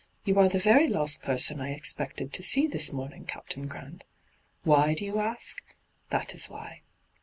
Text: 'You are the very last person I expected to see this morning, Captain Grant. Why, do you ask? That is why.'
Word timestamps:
'You 0.25 0.39
are 0.39 0.49
the 0.49 0.57
very 0.57 0.87
last 0.87 1.21
person 1.21 1.61
I 1.61 1.69
expected 1.75 2.33
to 2.33 2.41
see 2.41 2.65
this 2.65 2.91
morning, 2.91 3.25
Captain 3.27 3.67
Grant. 3.67 4.03
Why, 4.63 4.95
do 4.95 5.05
you 5.05 5.19
ask? 5.19 5.61
That 6.09 6.33
is 6.33 6.47
why.' 6.49 6.81